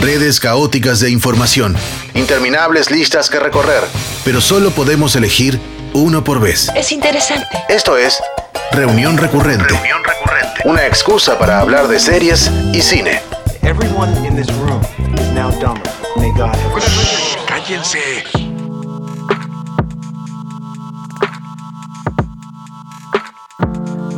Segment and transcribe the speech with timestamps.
[0.00, 1.76] Redes caóticas de información,
[2.14, 3.82] interminables listas que recorrer,
[4.24, 5.58] pero solo podemos elegir
[5.92, 6.70] uno por vez.
[6.76, 7.48] Es interesante.
[7.68, 8.20] Esto es
[8.70, 9.64] Reunión Recurrente.
[9.74, 10.60] Reunión recurrente.
[10.66, 13.20] Una excusa para hablar de series y cine.
[13.62, 14.80] Everyone in this room
[15.14, 15.82] is now dumber.
[16.16, 17.36] May God have mercy.
[17.48, 18.57] Cállense.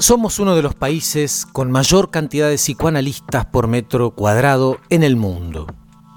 [0.00, 5.14] Somos uno de los países con mayor cantidad de psicoanalistas por metro cuadrado en el
[5.14, 5.66] mundo.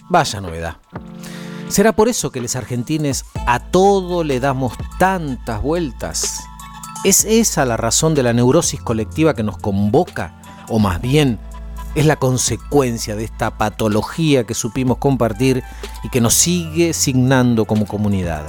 [0.07, 0.77] Vaya novedad.
[1.67, 6.39] ¿Será por eso que los argentines a todo le damos tantas vueltas?
[7.03, 10.39] ¿Es esa la razón de la neurosis colectiva que nos convoca?
[10.69, 11.37] ¿O más bien
[11.93, 15.61] es la consecuencia de esta patología que supimos compartir
[16.05, 18.45] y que nos sigue signando como comunidad?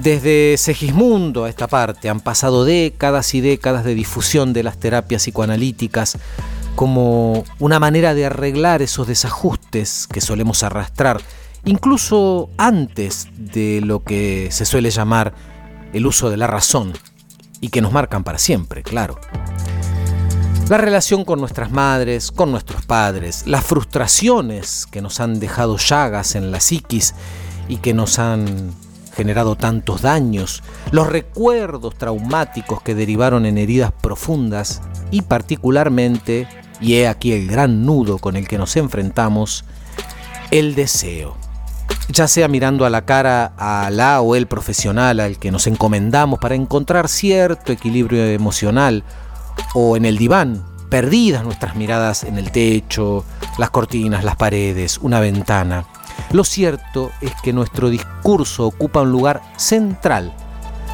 [0.00, 5.22] Desde Segismundo a esta parte han pasado décadas y décadas de difusión de las terapias
[5.22, 6.18] psicoanalíticas
[6.74, 11.20] como una manera de arreglar esos desajustes que solemos arrastrar,
[11.64, 15.34] incluso antes de lo que se suele llamar
[15.92, 16.94] el uso de la razón,
[17.62, 19.18] y que nos marcan para siempre, claro.
[20.68, 26.34] La relación con nuestras madres, con nuestros padres, las frustraciones que nos han dejado llagas
[26.34, 27.14] en la psiquis
[27.68, 28.72] y que nos han
[29.14, 36.48] generado tantos daños, los recuerdos traumáticos que derivaron en heridas profundas y particularmente,
[36.80, 39.64] y he aquí el gran nudo con el que nos enfrentamos,
[40.50, 41.36] el deseo.
[42.08, 46.38] Ya sea mirando a la cara a la o el profesional al que nos encomendamos
[46.40, 49.04] para encontrar cierto equilibrio emocional,
[49.74, 53.24] o en el diván, perdidas nuestras miradas en el techo,
[53.58, 55.86] las cortinas, las paredes, una ventana.
[56.32, 60.32] Lo cierto es que nuestro discurso ocupa un lugar central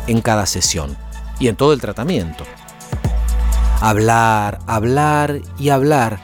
[0.09, 0.97] en cada sesión
[1.39, 2.45] y en todo el tratamiento.
[3.81, 6.19] Hablar, hablar y hablar,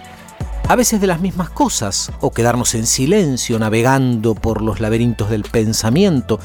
[0.66, 5.42] a veces de las mismas cosas, o quedarnos en silencio navegando por los laberintos del
[5.44, 6.40] pensamiento,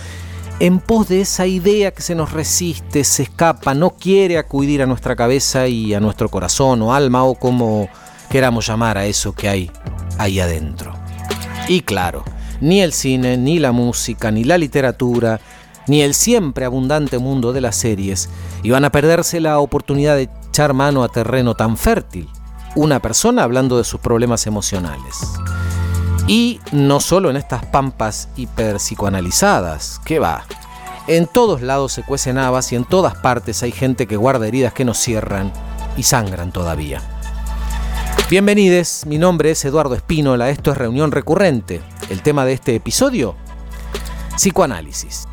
[0.60, 4.86] en pos de esa idea que se nos resiste, se escapa, no quiere acudir a
[4.86, 7.90] nuestra cabeza y a nuestro corazón o alma o como
[8.30, 9.72] queramos llamar a eso que hay
[10.20, 10.94] ahí adentro.
[11.68, 12.26] Y claro,
[12.62, 15.40] ni el cine, ni la música, ni la literatura,
[15.88, 18.30] ni el siempre abundante mundo de las series
[18.64, 22.28] iban a perderse la oportunidad de echar mano a terreno tan fértil.
[22.76, 25.16] Una persona hablando de sus problemas emocionales.
[26.28, 30.46] Y no solo en estas pampas hiperpsicoanalizadas, que va.
[31.08, 34.74] En todos lados se cuecen habas y en todas partes hay gente que guarda heridas
[34.74, 35.52] que nos cierran
[35.98, 37.02] y sangran todavía.
[38.28, 41.82] Bienvenidos, mi nombre es Eduardo Espínola, esto es Reunión Recurrente.
[42.10, 43.36] El tema de este episodio,
[44.36, 45.28] psicoanálisis.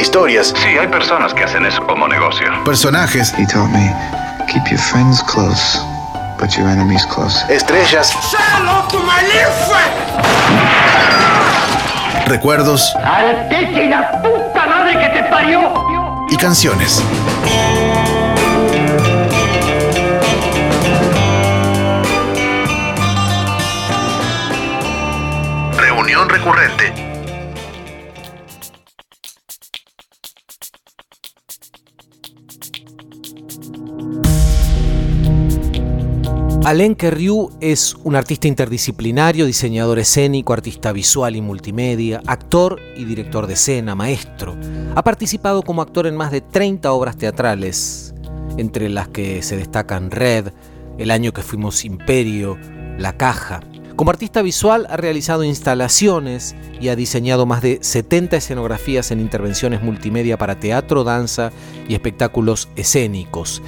[0.00, 0.54] Historias.
[0.56, 2.46] Sí, hay personas que hacen eso como negocio.
[2.64, 3.32] Personajes.
[3.38, 3.94] He taught me,
[4.46, 5.78] keep your friends close,
[6.38, 7.44] but your enemies close.
[7.48, 8.12] Estrellas.
[12.26, 12.92] Recuerdos.
[12.96, 15.60] la puta madre que te parió!
[16.30, 17.02] Y canciones.
[25.76, 27.09] Reunión recurrente.
[36.62, 43.46] Alain Ryu es un artista interdisciplinario, diseñador escénico, artista visual y multimedia, actor y director
[43.46, 44.58] de escena, maestro.
[44.94, 48.14] Ha participado como actor en más de 30 obras teatrales,
[48.58, 50.52] entre las que se destacan Red,
[50.98, 52.58] El año que fuimos Imperio,
[52.98, 53.60] La Caja.
[53.96, 59.82] Como artista visual ha realizado instalaciones y ha diseñado más de 70 escenografías en intervenciones
[59.82, 61.52] multimedia para teatro, danza
[61.88, 63.62] y espectáculos escénicos.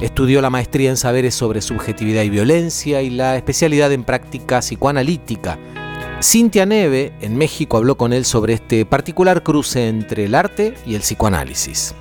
[0.00, 5.58] Estudió la maestría en saberes sobre subjetividad y violencia y la especialidad en práctica psicoanalítica.
[6.22, 10.96] Cintia Neve, en México, habló con él sobre este particular cruce entre el arte y
[10.96, 11.94] el psicoanálisis.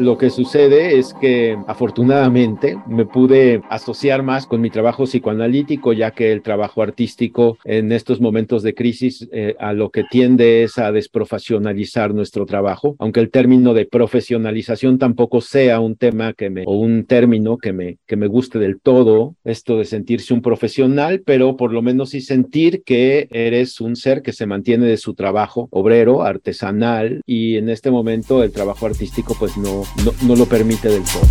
[0.00, 6.12] Lo que sucede es que afortunadamente me pude asociar más con mi trabajo psicoanalítico, ya
[6.12, 10.78] que el trabajo artístico en estos momentos de crisis eh, a lo que tiende es
[10.78, 16.64] a desprofesionalizar nuestro trabajo, aunque el término de profesionalización tampoco sea un tema que me,
[16.66, 21.22] o un término que me, que me guste del todo, esto de sentirse un profesional,
[21.26, 25.12] pero por lo menos sí sentir que eres un ser que se mantiene de su
[25.12, 29.82] trabajo obrero, artesanal, y en este momento el trabajo artístico pues no,
[30.26, 31.22] no, lo permite del todo.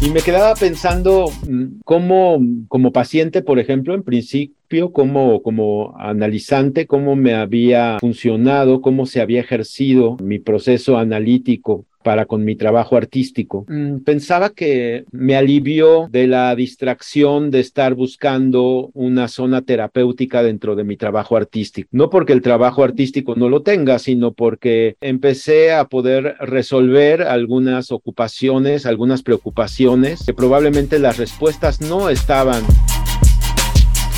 [0.00, 6.86] Y me quedaba pensando mm, cómo, como paciente, por ejemplo, en principio, como, como analizante,
[6.86, 12.96] cómo me había funcionado, cómo se había ejercido mi proceso analítico para con mi trabajo
[12.96, 13.64] artístico.
[13.66, 20.76] Mm, pensaba que me alivió de la distracción de estar buscando una zona terapéutica dentro
[20.76, 21.88] de mi trabajo artístico.
[21.90, 27.90] No porque el trabajo artístico no lo tenga, sino porque empecé a poder resolver algunas
[27.90, 32.62] ocupaciones, algunas preocupaciones que probablemente las respuestas no estaban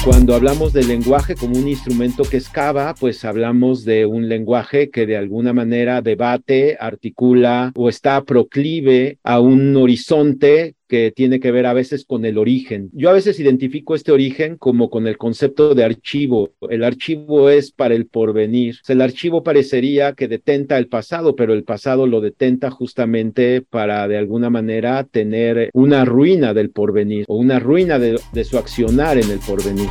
[0.05, 5.07] cuando hablamos del lenguaje como un instrumento que excava, pues hablamos de un lenguaje que
[5.07, 11.67] de alguna manera debate, articula o está proclive a un horizonte que tiene que ver
[11.67, 12.91] a veces con el origen.
[12.93, 16.51] Yo a veces identifico este origen como con el concepto de archivo.
[16.69, 18.77] El archivo es para el porvenir.
[18.89, 24.17] el archivo parecería que detenta el pasado, pero el pasado lo detenta justamente para de
[24.17, 29.39] alguna manera tener una ruina del porvenir o una ruina de, su accionar en el
[29.41, 29.89] porvenir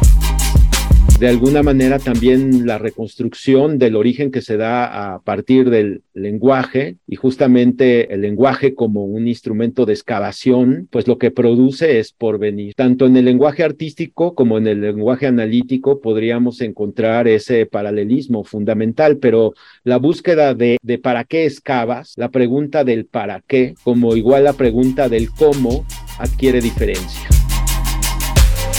[1.19, 6.97] de alguna manera también la reconstrucción del origen que se da a partir del lenguaje
[7.07, 12.75] y justamente el lenguaje como un instrumento de excavación, pues lo que produce es porvenir.
[12.75, 19.17] Tanto en el lenguaje artístico como en el lenguaje analítico podríamos encontrar ese paralelismo fundamental,
[19.17, 24.53] pero la búsqueda de, para qué excavas, la pregunta del para qué, como igual la
[24.53, 25.83] pregunta del cómo,
[26.19, 27.27] adquiere diferencia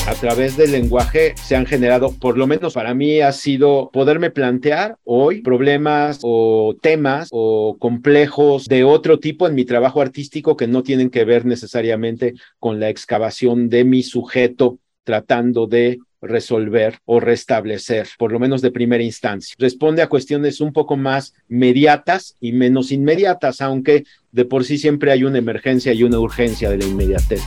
[0.08, 4.30] a través del lenguaje se han generado, por lo menos para mí ha sido poderme
[4.30, 10.66] plantear hoy problemas o temas o complejos de otro tipo en mi trabajo artístico que
[10.66, 17.20] no tienen que ver necesariamente con la excavación de mi sujeto tratando de resolver o
[17.20, 19.54] restablecer, por lo menos de primera instancia.
[19.58, 25.12] Responde a cuestiones un poco más mediatas y menos inmediatas, aunque de por sí siempre
[25.12, 27.42] hay una emergencia y una urgencia de la inmediatez.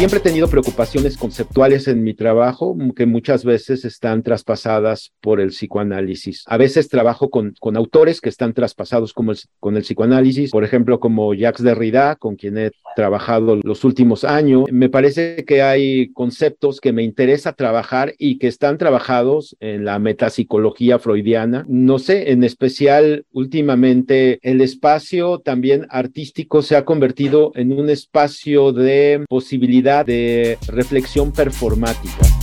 [0.00, 5.50] Siempre he tenido preocupaciones conceptuales en mi trabajo que muchas veces están traspasadas por el
[5.50, 6.42] psicoanálisis.
[6.46, 11.62] A veces trabajo con, autores que están traspasados con el psicoanálisis, por ejemplo, como Jacques
[11.62, 14.64] Derrida, con quien he trabajado los últimos años.
[14.72, 19.98] Me parece que hay conceptos que me interesa trabajar y que están trabajados en la
[19.98, 21.66] metapsicología freudiana.
[21.68, 28.72] No sé, en especial últimamente el espacio también artístico se ha convertido en un espacio
[28.72, 32.39] de posibilidad de reflexión performática.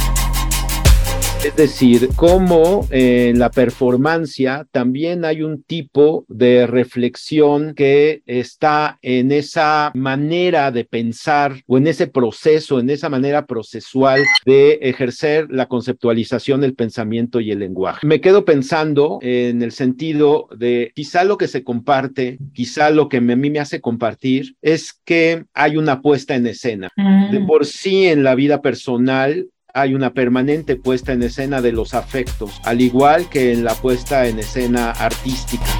[1.47, 9.31] Es decir, cómo en la performance también hay un tipo de reflexión que está en
[9.31, 15.67] esa manera de pensar o en ese proceso, en esa manera procesual de ejercer la
[15.67, 18.05] conceptualización, el pensamiento y el lenguaje.
[18.05, 23.17] Me quedo pensando en el sentido de quizá lo que se comparte, quizá lo que
[23.17, 26.89] a mí me hace compartir es que hay una puesta en escena.
[27.31, 31.93] De por sí en la vida personal hay una permanente puesta en escena de los
[31.93, 35.76] afectos, al igual que en la puesta en escena artística.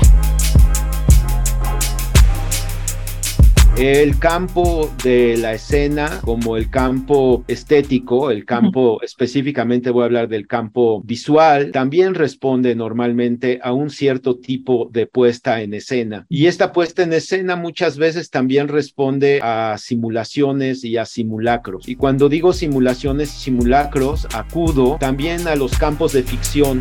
[3.78, 10.28] El campo de la escena, como el campo estético, el campo específicamente voy a hablar
[10.30, 16.26] del campo visual, también responde normalmente a un cierto tipo de puesta en escena.
[16.28, 21.88] Y esta puesta en escena muchas veces también responde a simulaciones y a simulacros.
[21.88, 26.80] Y cuando digo simulaciones y simulacros, acudo también a los campos de ficción.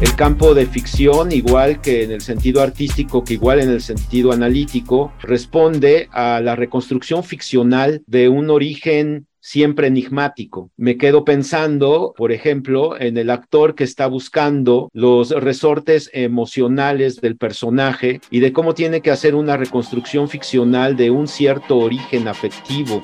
[0.00, 4.32] El campo de ficción, igual que en el sentido artístico, que igual en el sentido
[4.32, 10.70] analítico, responde a la reconstrucción ficcional de un origen siempre enigmático.
[10.76, 17.36] Me quedo pensando, por ejemplo, en el actor que está buscando los resortes emocionales del
[17.36, 23.00] personaje y de cómo tiene que hacer una reconstrucción ficcional de un cierto origen afectivo.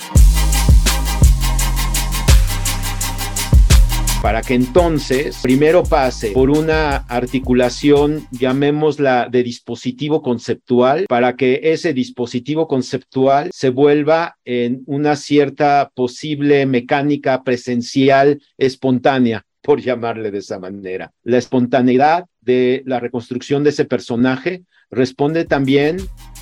[4.23, 11.95] Para que entonces primero pase por una articulación, llamémosla de dispositivo conceptual, para que ese
[11.95, 20.59] dispositivo conceptual se vuelva en una cierta posible mecánica presencial espontánea por llamarle de esa
[20.59, 21.13] manera.
[21.23, 25.99] La espontaneidad de la reconstrucción de ese personaje responde también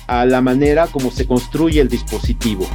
[0.07, 2.67] a la manera como se construye el dispositivo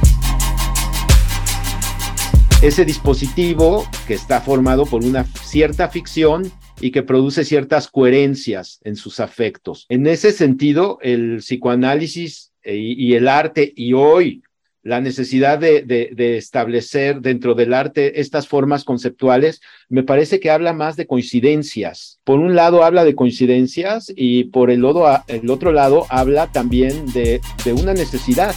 [2.67, 8.95] ese dispositivo que está formado por una cierta ficción y que produce ciertas coherencias en
[8.95, 9.85] sus afectos.
[9.87, 14.41] En ese sentido, el psicoanálisis eh, y, el arte y hoy
[14.81, 20.95] la necesidad de, establecer dentro del arte estas formas conceptuales, me parece que habla más
[20.95, 22.19] de coincidencias.
[22.23, 24.83] Por un lado habla de coincidencias y por el,
[25.27, 27.41] el otro lado habla también de
[27.73, 28.55] una necesidad.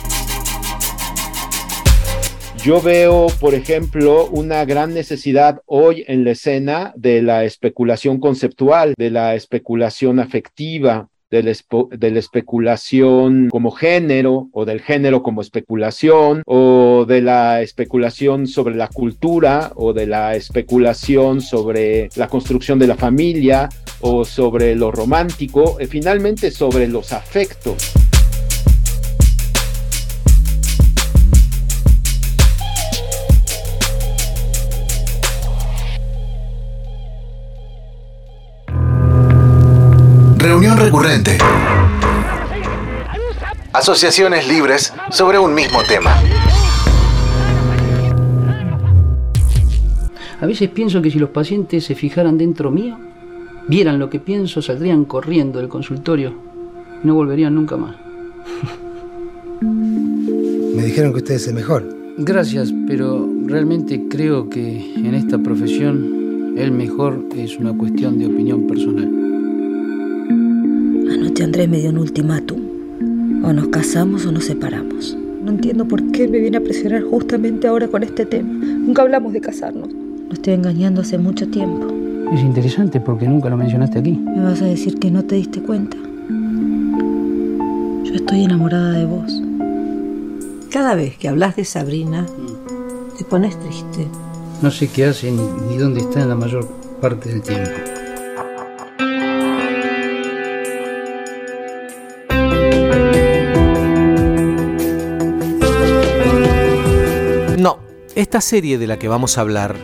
[2.64, 8.94] Yo veo, por ejemplo, una gran necesidad hoy en la escena de la especulación conceptual,
[8.98, 17.04] de la especulación afectiva, de la, especulación como género o del género como especulación o
[17.06, 22.96] de la especulación sobre la cultura o de la especulación sobre la construcción de la
[22.96, 23.68] familia
[24.00, 28.07] o sobre lo romántico, y finalmente sobre los afectos.
[40.88, 41.36] Recurrente.
[43.74, 46.16] Asociaciones libres sobre un mismo tema.
[50.40, 52.98] A veces pienso que si los pacientes se fijaran dentro mío,
[53.68, 56.32] vieran lo que pienso, saldrían corriendo del consultorio
[57.04, 57.94] y no volverían nunca más.
[59.60, 61.84] Me dijeron que usted es el mejor.
[62.16, 68.66] Gracias, pero realmente creo que en esta profesión el mejor es una cuestión de opinión
[68.66, 69.37] personal.
[71.42, 72.60] Andrés me dio un ultimátum.
[73.44, 75.16] O nos casamos o nos separamos.
[75.42, 78.52] No entiendo por qué me viene a presionar justamente ahora con este tema.
[78.52, 79.88] Nunca hablamos de casarnos.
[79.92, 81.86] Lo estoy engañando hace mucho tiempo.
[82.32, 84.12] Es interesante porque nunca lo mencionaste aquí.
[84.12, 85.96] ¿Me vas a decir que no te diste cuenta?
[88.04, 89.42] Yo estoy enamorada de vos.
[90.70, 92.26] Cada vez que hablas de Sabrina,
[93.16, 94.06] te pones triste.
[94.60, 96.68] No sé qué hace ni, ni dónde está en la mayor
[97.00, 97.70] parte del tiempo.
[108.28, 109.74] Esta serie de la que vamos a hablar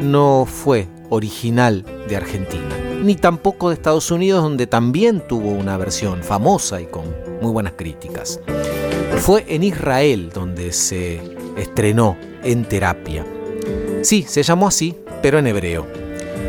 [0.00, 6.22] no fue original de Argentina, ni tampoco de Estados Unidos, donde también tuvo una versión
[6.22, 8.40] famosa y con muy buenas críticas.
[9.18, 11.20] Fue en Israel donde se
[11.58, 13.26] estrenó en terapia.
[14.00, 15.86] Sí, se llamó así, pero en hebreo.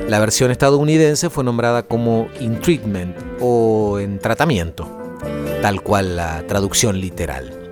[0.08, 4.88] La versión estadounidense fue nombrada como In Treatment o en tratamiento,
[5.62, 7.63] tal cual la traducción literal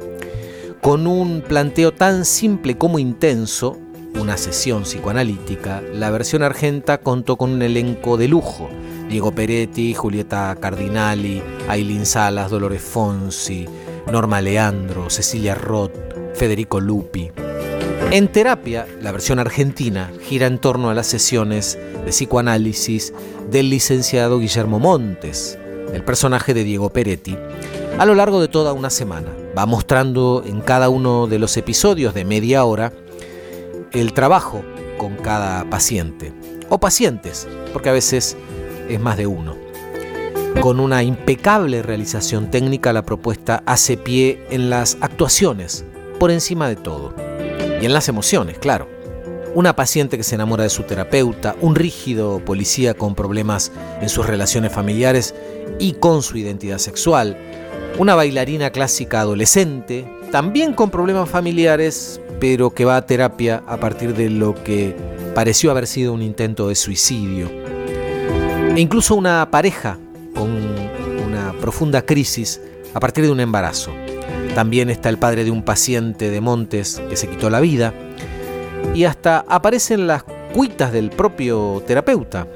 [0.81, 3.77] con un planteo tan simple como intenso,
[4.19, 8.69] una sesión psicoanalítica, la versión argenta contó con un elenco de lujo.
[9.07, 13.67] Diego Peretti, Julieta Cardinali, Aileen Salas, Dolores Fonsi,
[14.11, 15.93] Norma Leandro, Cecilia Roth,
[16.33, 17.29] Federico Lupi.
[18.09, 23.13] En terapia, la versión argentina gira en torno a las sesiones de psicoanálisis
[23.51, 25.59] del licenciado Guillermo Montes,
[25.93, 27.37] el personaje de Diego Peretti,
[27.97, 29.29] a lo largo de toda una semana.
[29.57, 32.93] Va mostrando en cada uno de los episodios de media hora
[33.91, 34.63] el trabajo
[34.97, 36.31] con cada paciente,
[36.69, 38.37] o pacientes, porque a veces
[38.87, 39.55] es más de uno.
[40.61, 45.83] Con una impecable realización técnica, la propuesta hace pie en las actuaciones,
[46.19, 47.15] por encima de todo.
[47.81, 48.87] Y en las emociones, claro.
[49.55, 54.25] Una paciente que se enamora de su terapeuta, un rígido policía con problemas en sus
[54.27, 55.33] relaciones familiares
[55.79, 57.37] y con su identidad sexual,
[58.01, 64.15] una bailarina clásica adolescente, también con problemas familiares, pero que va a terapia a partir
[64.15, 64.95] de lo que
[65.35, 67.47] pareció haber sido un intento de suicidio.
[68.75, 69.99] E incluso una pareja
[70.33, 72.59] con una profunda crisis
[72.95, 73.91] a partir de un embarazo.
[74.55, 77.93] También está el padre de un paciente de Montes que se quitó la vida.
[78.95, 80.23] Y hasta aparecen las
[80.55, 82.47] cuitas del propio terapeuta.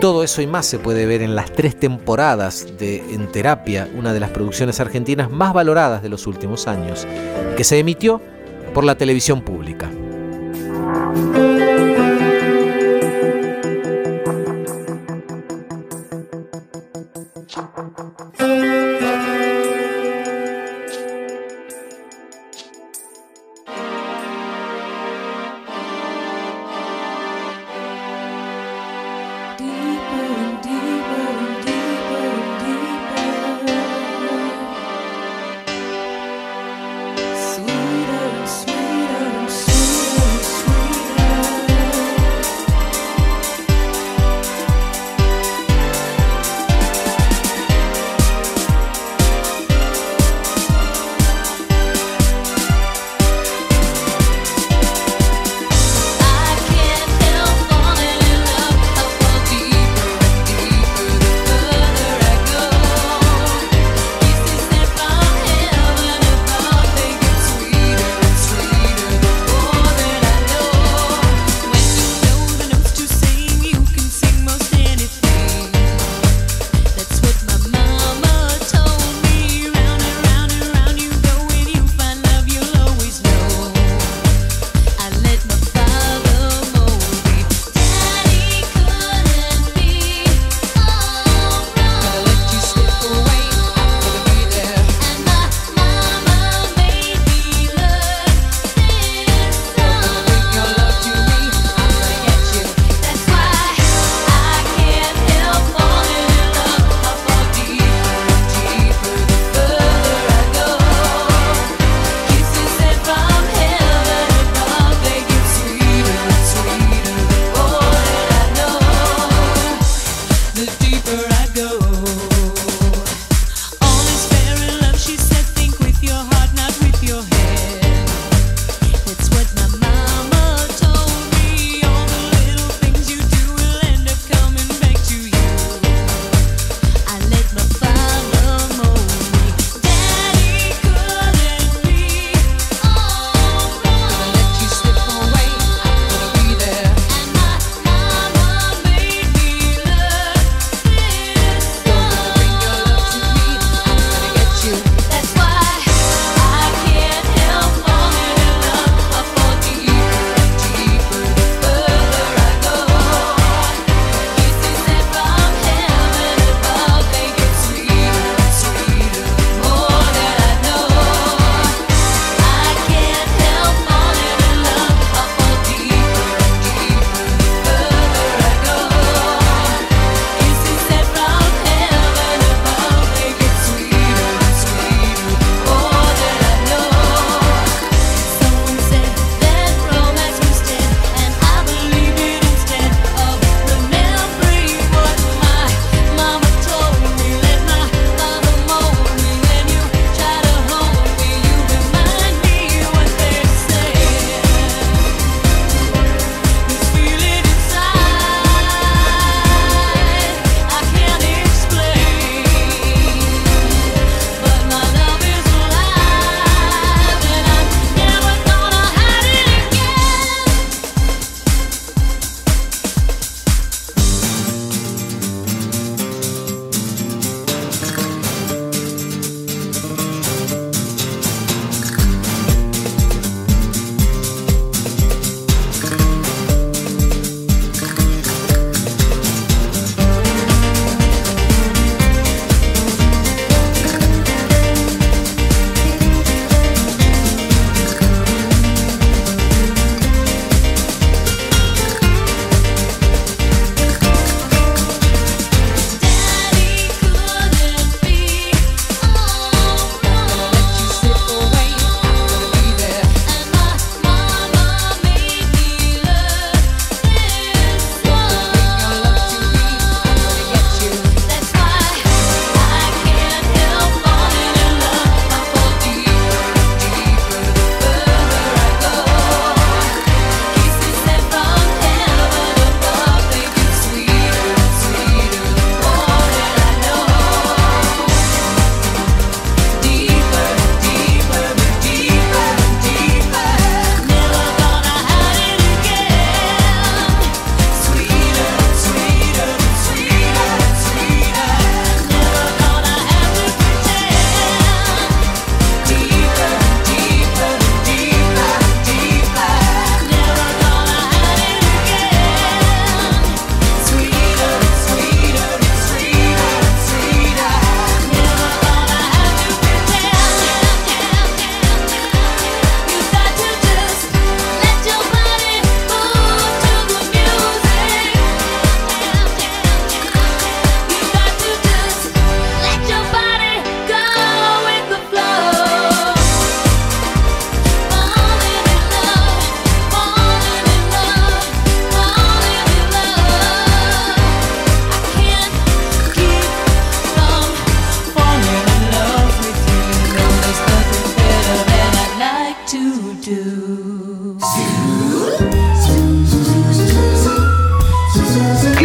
[0.00, 4.12] Todo eso y más se puede ver en las tres temporadas de En Terapia, una
[4.12, 7.06] de las producciones argentinas más valoradas de los últimos años,
[7.56, 8.20] que se emitió
[8.74, 9.90] por la televisión pública.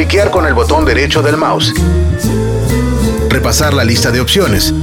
[0.09, 1.71] Cliquear con el botón derecho del mouse.
[3.29, 4.73] Repasar la lista de opciones.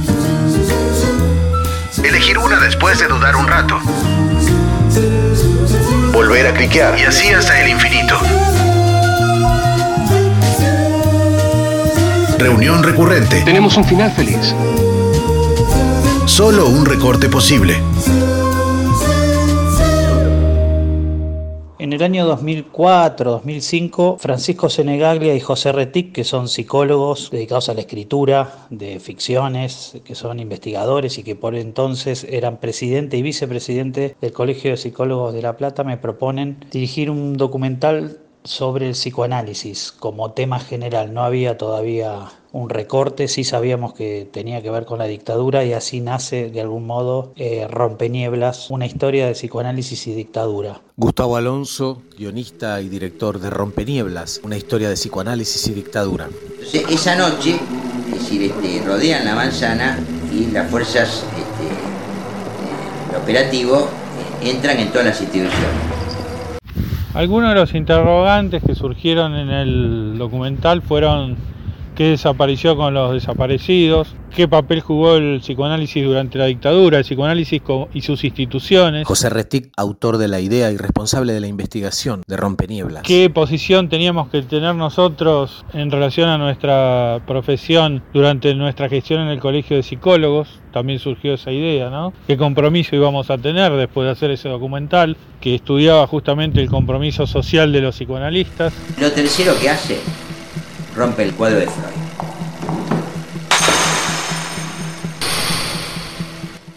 [2.01, 3.77] Elegir una después de dudar un rato.
[6.13, 8.17] Volver a cliquear y así hasta el infinito.
[12.37, 13.41] Reunión recurrente.
[13.41, 14.55] Tenemos un final feliz.
[16.25, 17.83] Solo un recorte posible.
[21.97, 28.67] El año 2004-2005, Francisco Senegaglia y José Retic, que son psicólogos dedicados a la escritura
[28.69, 34.69] de ficciones, que son investigadores y que por entonces eran presidente y vicepresidente del Colegio
[34.69, 40.59] de Psicólogos de La Plata, me proponen dirigir un documental sobre el psicoanálisis como tema
[40.59, 41.13] general.
[41.13, 45.73] No había todavía un recorte, sí sabíamos que tenía que ver con la dictadura y
[45.73, 50.81] así nace de algún modo eh, Rompenieblas, una historia de psicoanálisis y dictadura.
[50.95, 56.29] Gustavo Alonso, guionista y director de Rompenieblas, una historia de psicoanálisis y dictadura.
[56.51, 57.59] Entonces, esa noche,
[58.07, 59.99] es decir, este, rodean la manzana
[60.33, 61.67] y las fuerzas este,
[63.13, 63.87] eh, operativo
[64.41, 65.96] eh, entran en todas las instituciones.
[67.17, 71.35] Algunos de los interrogantes que surgieron en el documental fueron
[71.97, 77.59] qué desapareció con los desaparecidos, qué papel jugó el psicoanálisis durante la dictadura, el psicoanálisis
[77.91, 79.07] y sus instituciones.
[79.07, 83.01] José Restic, autor de la idea y responsable de la investigación de Rompenieblas.
[83.01, 89.29] ¿Qué posición teníamos que tener nosotros en relación a nuestra profesión durante nuestra gestión en
[89.29, 90.59] el Colegio de Psicólogos?
[90.71, 92.13] También surgió esa idea, ¿no?
[92.27, 97.25] ¿Qué compromiso íbamos a tener después de hacer ese documental que estudiaba justamente el compromiso
[97.25, 98.71] social de los psicoanalistas?
[99.01, 100.26] Lo tercero que hace
[100.97, 101.93] rompe el cuadro de Freud.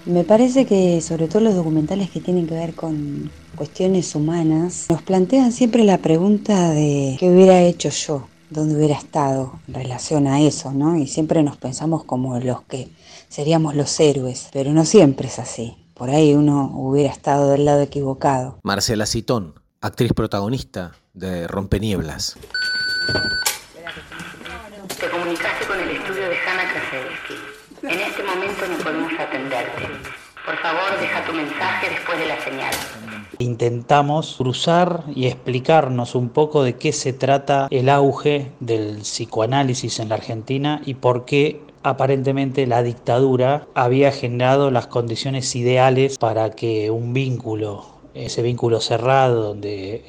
[0.04, 5.02] Me parece que sobre todo los documentales que tienen que ver con cuestiones humanas nos
[5.02, 10.40] plantean siempre la pregunta de qué hubiera hecho yo, dónde hubiera estado en relación a
[10.40, 10.96] eso, ¿no?
[10.96, 12.88] Y siempre nos pensamos como los que
[13.28, 15.76] seríamos los héroes, pero no siempre es así.
[15.94, 18.58] Por ahí uno hubiera estado del lado equivocado.
[18.64, 22.36] Marcela Citón, actriz protagonista de Rompenieblas.
[25.00, 27.34] Te comunicaste con el estudio de Hanna Krasevsky.
[27.82, 28.76] En este momento no
[30.44, 32.74] Por favor, deja tu mensaje después de la señal.
[33.38, 40.08] Intentamos cruzar y explicarnos un poco de qué se trata el auge del psicoanálisis en
[40.08, 46.90] la Argentina y por qué aparentemente la dictadura había generado las condiciones ideales para que
[46.90, 50.04] un vínculo, ese vínculo cerrado donde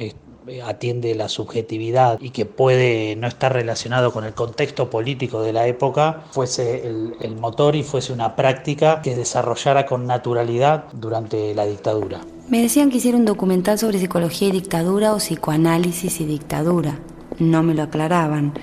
[0.66, 5.68] atiende la subjetividad y que puede no estar relacionado con el contexto político de la
[5.68, 12.22] época, fuese el, motor y fuese una práctica que desarrollara con naturalidad durante la dictadura.
[12.50, 17.00] Me decían que hiciera un documental sobre psicología y dictadura o psicoanálisis y dictadura.
[17.40, 18.54] No me lo aclaraban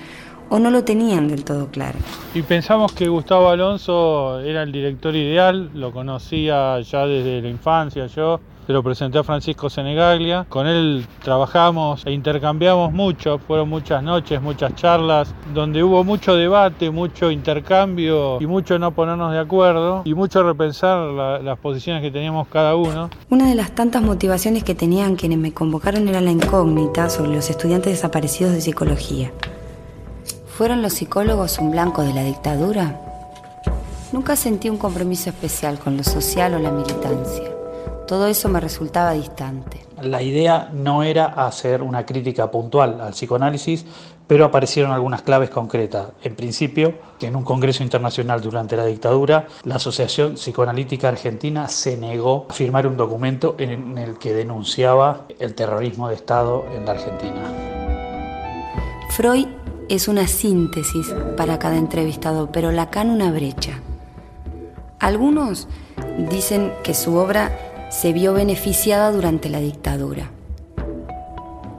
[0.49, 1.97] o no lo tenían del todo claro.
[2.33, 8.07] Y pensamos que Gustavo Alonso era el director ideal, lo conocía ya desde la infancia
[8.07, 8.39] yo,
[8.69, 10.45] se lo presenté a Francisco Senegaglia.
[10.47, 16.91] Con él trabajamos e intercambiamos mucho, fueron muchas noches, muchas charlas, donde hubo mucho debate,
[16.91, 20.99] mucho intercambio y mucho no ponernos de acuerdo y mucho repensar
[21.41, 23.09] las posiciones que teníamos cada uno.
[23.31, 27.49] Una de las tantas motivaciones que tenían quienes me convocaron era la incógnita sobre los
[27.49, 29.31] estudiantes desaparecidos de psicología.
[30.47, 33.01] ¿Fueron los psicólogos un blanco de la dictadura?
[34.11, 37.58] Nunca sentí un compromiso especial con lo social o la militancia.
[38.09, 39.85] Todo eso me resultaba distante.
[40.01, 43.85] La idea no era hacer una crítica puntual al psicoanálisis,
[44.25, 46.07] pero aparecieron algunas claves concretas.
[46.23, 51.97] En principio, que en un congreso internacional durante la dictadura, la Asociación Psicoanalítica Argentina se
[51.97, 56.93] negó a firmar un documento en el que denunciaba el terrorismo de Estado en la
[56.93, 57.43] Argentina.
[59.11, 59.45] Freud
[59.87, 63.81] es una síntesis para cada entrevistado, pero Lacan una brecha.
[64.97, 65.67] Algunos
[66.29, 70.29] dicen que su obra se vio beneficiada durante la dictadura,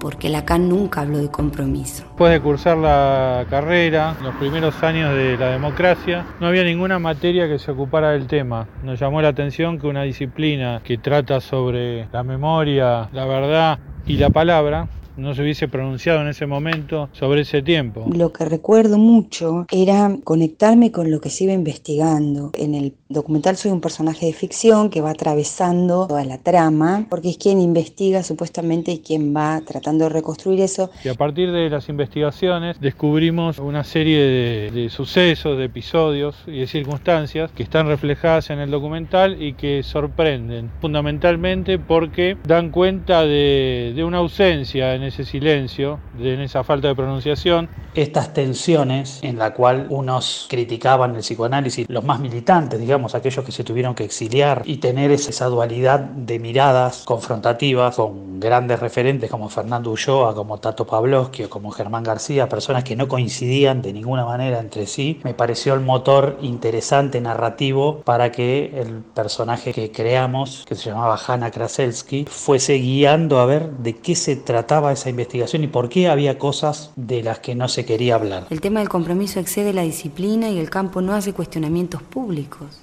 [0.01, 2.03] porque Lacan nunca habló de compromiso.
[2.05, 7.47] Después de cursar la carrera, los primeros años de la democracia, no había ninguna materia
[7.49, 8.67] que se ocupara del tema.
[8.83, 14.17] Nos llamó la atención que una disciplina que trata sobre la memoria, la verdad y
[14.17, 18.07] la palabra no se hubiese pronunciado en ese momento sobre ese tiempo.
[18.13, 22.51] Lo que recuerdo mucho era conectarme con lo que se iba investigando.
[22.55, 27.31] En el documental soy un personaje de ficción que va atravesando toda la trama, porque
[27.31, 30.91] es quien investiga supuestamente y quien va tratando de reconstruir eso.
[31.05, 36.67] Y a partir de las investigaciones descubrimos una serie de, sucesos, de episodios y de
[36.67, 43.93] circunstancias que están reflejadas en el documental y que sorprenden, fundamentalmente porque dan cuenta de,
[43.95, 47.69] de una ausencia en ese silencio, en esa falta de pronunciación.
[47.95, 53.53] Estas tensiones en la cual unos criticaban el psicoanálisis, los más militantes, digamos, aquellos que
[53.53, 59.49] se tuvieron que exiliar y tener esa dualidad de miradas confrontativas con grandes referentes como
[59.49, 64.25] Fernando Ulloa, como Tato Pavlovsky o como Germán García, personas que no coincidían de ninguna
[64.25, 70.65] manera entre sí, me pareció el motor interesante narrativo para que el personaje que creamos,
[70.67, 75.65] que se llamaba Hanna Kraselsky, fuese guiando a ver de qué se trataba esa investigación
[75.65, 78.47] y por qué había cosas de las que no se quería hablar.
[78.51, 82.81] El tema del compromiso excede la disciplina y el campo no hace cuestionamientos públicos.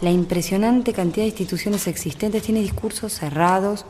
[0.00, 3.84] La impresionante cantidad de instituciones existentes tiene discursos cerrados,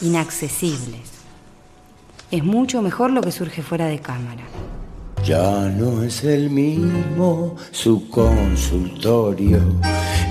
[0.00, 1.20] inaccesibles.
[2.30, 4.42] Es mucho mejor lo que surge fuera de cámara.
[5.24, 9.60] Ya no es el mismo su consultorio,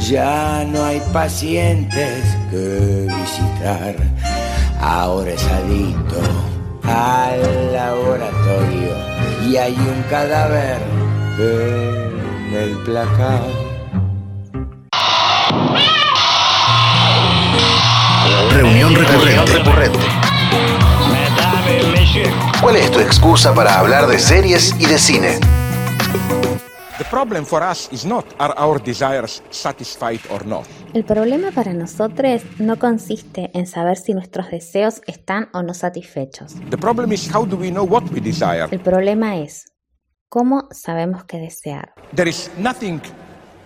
[0.02, 3.96] ya no hay pacientes que visitar,
[4.80, 6.20] ahora es adicto
[6.84, 8.96] al laboratorio
[9.48, 10.82] y hay un cadáver
[11.38, 13.42] en el placar.
[18.52, 20.00] Reunión recurrente.
[22.62, 25.40] ¿Cuál es tu excusa para hablar de series y de cine?
[30.94, 36.56] El problema para nosotros no consiste en saber si nuestros deseos están o no satisfechos.
[36.70, 38.68] The problem is how do we know what we desire?
[38.72, 39.72] El problema es
[40.28, 41.94] cómo sabemos qué desear.
[42.14, 43.00] There is nothing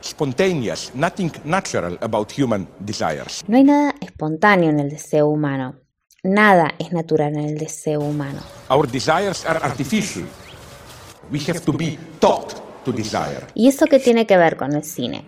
[0.03, 3.43] spontaneous, nothing natural about human desires.
[3.47, 5.75] No hay nada espontáneo en el deseo humano.
[6.21, 8.41] Nada es natural en el deseo humano.
[8.69, 10.23] Our desires are artificial.
[11.31, 13.47] We have to be taught to desire.
[13.53, 15.25] ¿Y eso qué tiene que ver con el cine?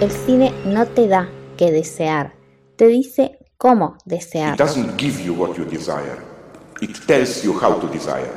[0.00, 2.32] El cine no te da que desear,
[2.76, 4.54] te dice cómo desear.
[4.54, 6.16] It doesn't give you what you desire.
[6.80, 8.32] It tells you how to desire.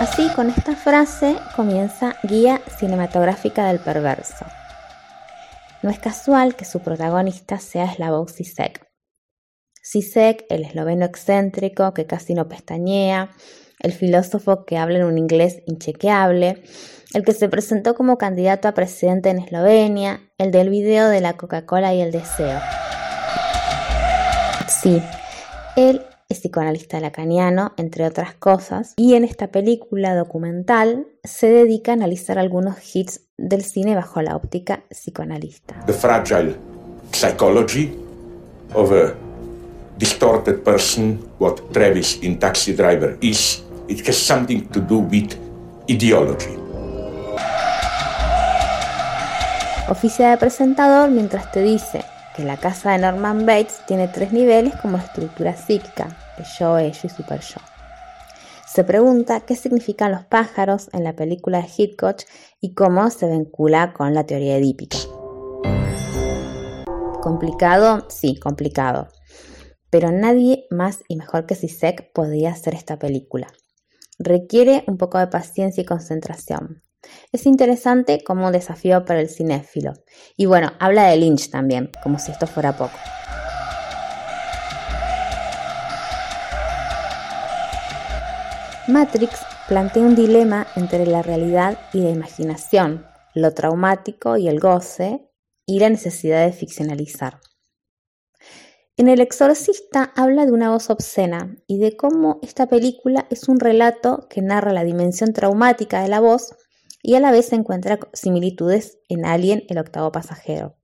[0.00, 4.44] Así, con esta frase comienza Guía Cinematográfica del Perverso.
[5.82, 8.87] No es casual que su protagonista sea Slavoj Zizek.
[9.90, 13.30] Zizek, el esloveno excéntrico que casi no pestañea,
[13.80, 16.62] el filósofo que habla en un inglés inchequeable,
[17.14, 21.38] el que se presentó como candidato a presidente en Eslovenia, el del video de la
[21.38, 22.60] Coca-Cola y el deseo.
[24.68, 25.02] Sí,
[25.76, 31.94] él es psicoanalista lacaniano, entre otras cosas, y en esta película documental se dedica a
[31.94, 35.82] analizar algunos hits del cine bajo la óptica psicoanalista.
[35.86, 36.56] The fragile
[37.12, 37.96] psychology
[38.74, 39.27] of a
[39.98, 45.34] distorted person, what Travis in Taxi Driver is, it has something to do with
[45.90, 46.56] ideology.
[49.88, 52.04] Oficia de presentador mientras te dice
[52.36, 57.00] que la casa de Norman Bates tiene tres niveles como estructura psíquica, el yo, ello
[57.02, 57.60] y super yo.
[58.66, 62.18] Se pregunta qué significan los pájaros en la película de Hitchcock
[62.60, 64.98] y cómo se vincula con la teoría edípica.
[67.22, 68.06] ¿Complicado?
[68.08, 69.08] Sí, complicado.
[69.90, 73.48] Pero nadie más y mejor que Sisek podía hacer esta película.
[74.18, 76.82] Requiere un poco de paciencia y concentración.
[77.32, 79.94] Es interesante como un desafío para el cinéfilo.
[80.36, 82.98] Y bueno, habla de Lynch también, como si esto fuera poco.
[88.88, 95.28] Matrix plantea un dilema entre la realidad y la imaginación, lo traumático y el goce,
[95.66, 97.38] y la necesidad de ficcionalizar.
[98.98, 103.60] En El Exorcista habla de una voz obscena y de cómo esta película es un
[103.60, 106.56] relato que narra la dimensión traumática de la voz
[107.00, 110.76] y a la vez encuentra similitudes en Alien, el octavo pasajero.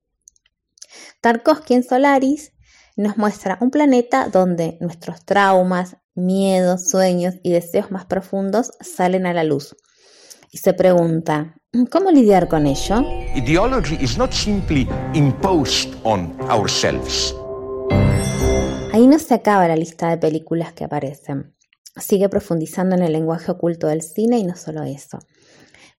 [1.19, 2.53] Tarkovsky en Solaris
[2.95, 9.33] nos muestra un planeta donde nuestros traumas, miedos, sueños y deseos más profundos salen a
[9.33, 9.75] la luz.
[10.51, 11.57] Y se pregunta,
[11.91, 13.01] ¿cómo lidiar con ello?
[13.35, 17.35] Ideology is not simply imposed on ourselves.
[18.95, 21.53] Ahí no se acaba la lista de películas que aparecen.
[21.97, 25.19] Sigue profundizando en el lenguaje oculto del cine y no solo eso.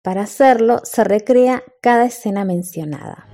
[0.01, 3.27] Para hacerlo, se recrea cada escena mencionada.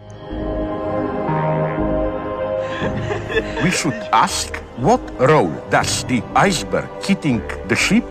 [3.64, 8.04] We should ask what role does the iceberg hitting the ship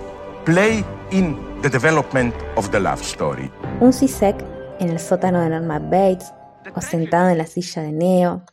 [0.45, 3.51] play in the development of the love story?
[3.81, 4.37] Un Sisek
[4.79, 6.33] en el sótano de Norman Bates,
[6.77, 8.45] o sentado en la silla de Neo,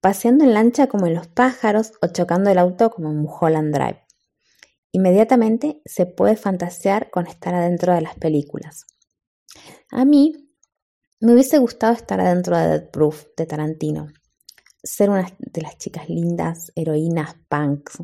[0.00, 4.04] paseando en lancha como en los pájaros o chocando el auto como en Mulholland Drive.
[4.92, 8.86] Inmediatamente se puede fantasear con estar adentro de las películas.
[9.90, 10.50] A mí
[11.20, 14.08] me hubiese gustado estar adentro de Dead Proof de Tarantino,
[14.82, 18.02] ser una de las chicas lindas, heroínas, punks.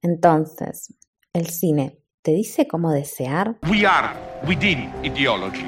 [0.00, 0.94] Entonces,
[1.32, 3.58] el cine, ¿te dice cómo desear?
[3.68, 5.66] We are within ideology.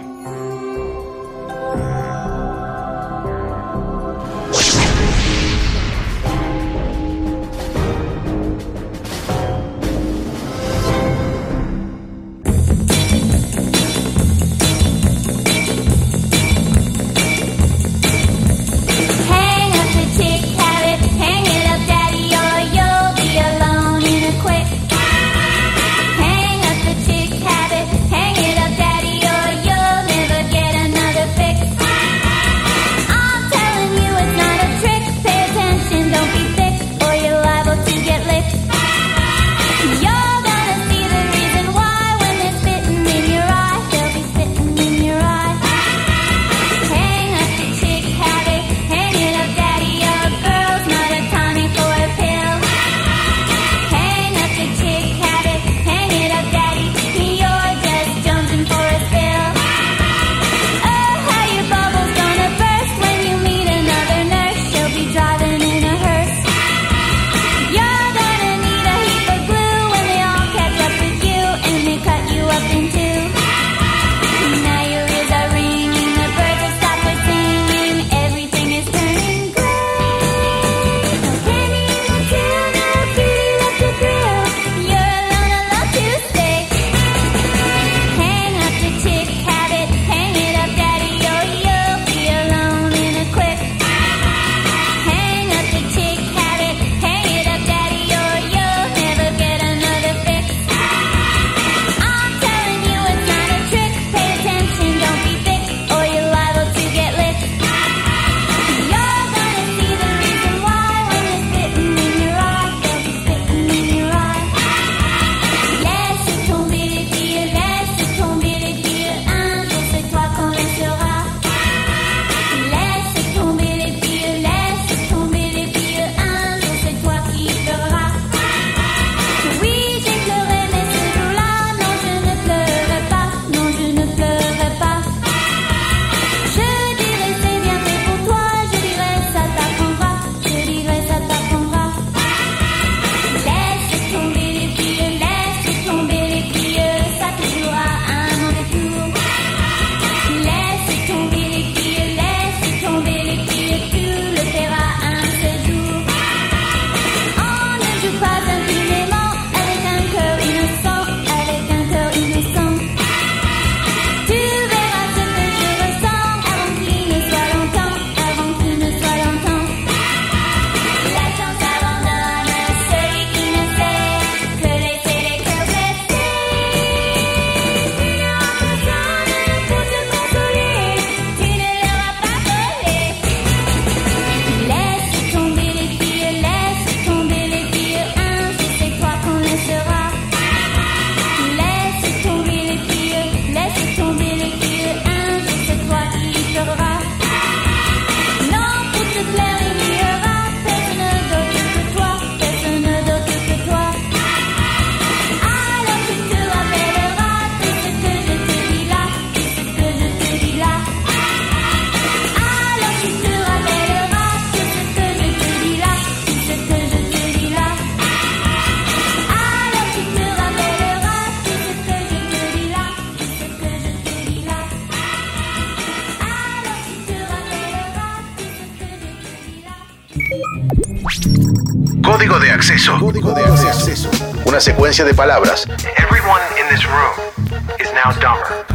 [234.55, 235.67] una secuencia de palabras.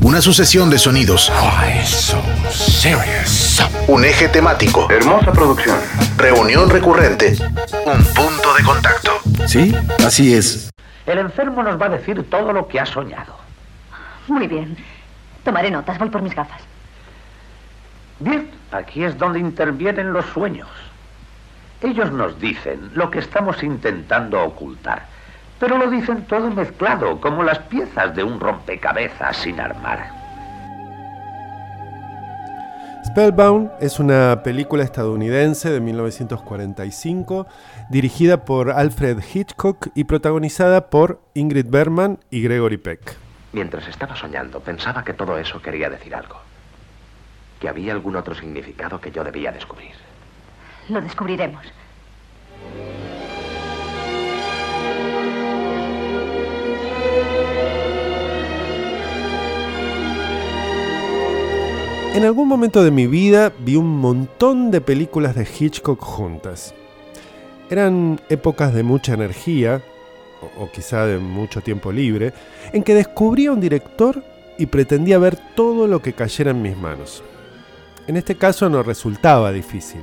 [0.01, 1.31] Una sucesión de sonidos.
[1.33, 1.53] Oh,
[3.87, 4.91] Un eje temático.
[4.91, 5.79] Hermosa producción.
[6.17, 7.37] Reunión recurrente.
[7.85, 9.11] Un punto de contacto.
[9.47, 9.73] Sí,
[10.05, 10.69] así es.
[11.05, 13.37] El enfermo nos va a decir todo lo que ha soñado.
[14.27, 14.75] Muy bien.
[15.45, 16.61] Tomaré notas, voy por mis gafas.
[18.19, 20.67] Bien, aquí es donde intervienen los sueños.
[21.81, 25.18] Ellos nos dicen lo que estamos intentando ocultar
[25.59, 30.19] pero lo dicen todo mezclado, como las piezas de un rompecabezas sin armar.
[33.05, 37.47] Spellbound es una película estadounidense de 1945
[37.89, 43.17] dirigida por Alfred Hitchcock y protagonizada por Ingrid Bergman y Gregory Peck.
[43.51, 46.37] Mientras estaba soñando, pensaba que todo eso quería decir algo.
[47.59, 49.93] Que había algún otro significado que yo debía descubrir.
[50.87, 51.65] Lo descubriremos.
[62.15, 66.73] En algún momento de mi vida vi un montón de películas de Hitchcock juntas.
[67.69, 69.83] Eran épocas de mucha energía,
[70.57, 72.33] o, quizá de mucho tiempo libre,
[72.73, 74.23] en que descubría un director
[74.57, 77.23] y pretendía ver todo lo que cayera en mis manos.
[78.07, 80.01] En este caso no resultaba difícil.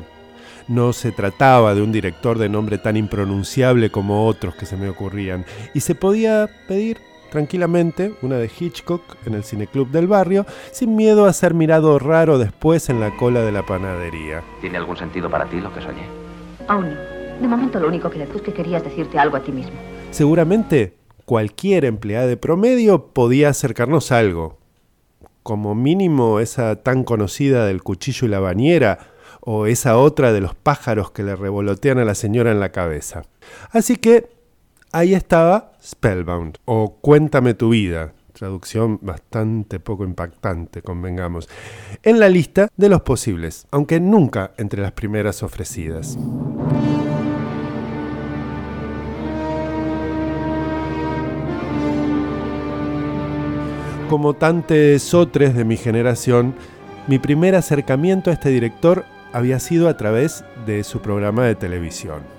[0.68, 4.88] No se trataba de un director de nombre tan impronunciable como otros que se me
[4.88, 5.44] ocurrían,
[5.74, 6.98] y se podía pedir
[7.30, 12.38] tranquilamente una de Hitchcock en el cineclub del barrio, sin miedo a ser mirado raro
[12.38, 14.42] después en la cola de la panadería.
[14.60, 16.06] ¿Tiene algún sentido para ti lo que soñé?
[16.68, 17.16] Aún no.
[17.40, 19.74] De momento lo único que es que querías decirte algo a ti mismo.
[20.10, 20.96] Seguramente
[21.26, 24.58] cualquier empleada de promedio podía acercarnos algo.
[25.42, 28.98] Como mínimo esa tan conocida del cuchillo y la bañera,
[29.40, 33.22] o esa otra de los pájaros que le revolotean a la señora en la cabeza.
[33.70, 34.28] Así que
[34.92, 41.48] ahí estaba Spellbound, o Cuéntame tu vida, traducción bastante poco impactante, convengamos,
[42.02, 46.18] en la lista de los posibles, aunque nunca entre las primeras ofrecidas.
[54.08, 56.54] Como tantos otros de mi generación,
[57.08, 62.35] mi primer acercamiento a este director había sido a través de su programa de televisión.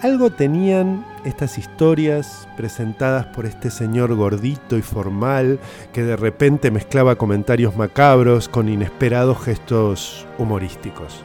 [0.00, 5.58] Algo tenían estas historias presentadas por este señor gordito y formal
[5.92, 11.24] que de repente mezclaba comentarios macabros con inesperados gestos humorísticos.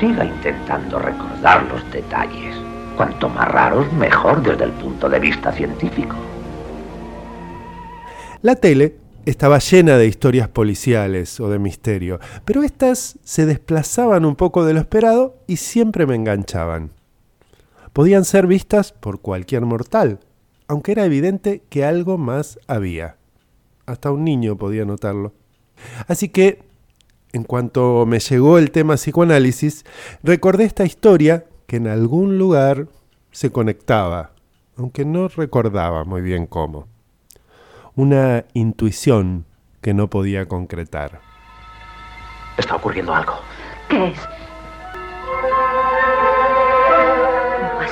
[0.00, 2.56] Siga intentando recordar los detalles.
[2.96, 6.16] Cuanto más raros, mejor desde el punto de vista científico.
[8.40, 14.34] La tele estaba llena de historias policiales o de misterio, pero estas se desplazaban un
[14.34, 17.03] poco de lo esperado y siempre me enganchaban.
[17.94, 20.20] Podían ser vistas por cualquier mortal,
[20.68, 23.16] aunque era evidente que algo más había.
[23.86, 25.32] Hasta un niño podía notarlo.
[26.06, 26.62] Así que,
[27.32, 29.86] en cuanto me llegó el tema psicoanálisis,
[30.22, 32.88] recordé esta historia que en algún lugar
[33.30, 34.32] se conectaba,
[34.76, 36.88] aunque no recordaba muy bien cómo
[37.96, 39.46] una intuición
[39.80, 41.20] que no podía concretar.
[42.56, 43.34] Está ocurriendo algo.
[43.88, 44.18] ¿Qué es?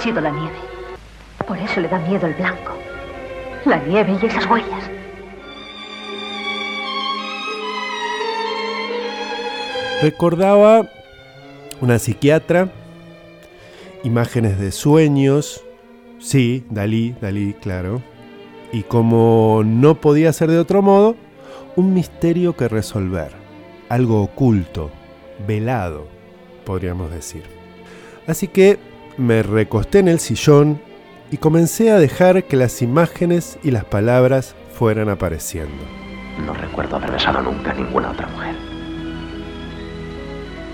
[0.02, 0.56] Sido la nieve.
[1.46, 2.72] Por eso le da miedo el blanco.
[3.64, 4.90] La nieve y esas huellas.
[10.02, 10.88] Recordaba
[11.80, 12.72] una psiquiatra,
[14.02, 15.64] imágenes de sueños,
[16.18, 18.02] sí, Dalí, Dalí, claro,
[18.72, 21.14] y como no podía ser de otro modo,
[21.76, 23.30] un misterio que resolver,
[23.88, 24.90] algo oculto,
[25.46, 26.08] velado,
[26.64, 27.44] podríamos decir.
[28.26, 28.78] Así que
[29.22, 30.82] me recosté en el sillón
[31.30, 35.84] y comencé a dejar que las imágenes y las palabras fueran apareciendo.
[36.44, 38.54] No recuerdo haber besado nunca a ninguna otra mujer.